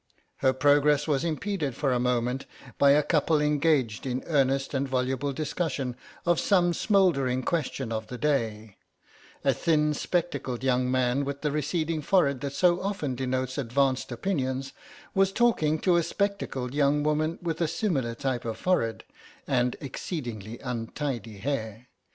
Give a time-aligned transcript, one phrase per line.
[0.37, 2.47] Her progress was impeded for a moment
[2.79, 8.17] by a couple engaged in earnest and voluble discussion of some smouldering question of the
[8.17, 8.77] day;
[9.45, 14.73] a thin spectacled young man with the receding forehead that so often denotes advanced opinions,
[15.13, 19.03] was talking to a spectacled young woman with a similar type of forehead,
[19.45, 21.89] and exceedingly untidy hair.